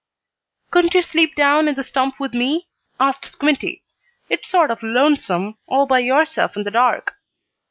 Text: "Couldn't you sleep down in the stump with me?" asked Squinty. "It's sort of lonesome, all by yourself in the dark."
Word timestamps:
"Couldn't 0.71 0.95
you 0.95 1.03
sleep 1.03 1.35
down 1.35 1.67
in 1.67 1.75
the 1.75 1.83
stump 1.83 2.19
with 2.19 2.33
me?" 2.33 2.67
asked 2.99 3.23
Squinty. 3.33 3.83
"It's 4.29 4.49
sort 4.49 4.71
of 4.71 4.81
lonesome, 4.81 5.59
all 5.67 5.85
by 5.85 5.99
yourself 5.99 6.57
in 6.57 6.63
the 6.63 6.71
dark." 6.71 7.13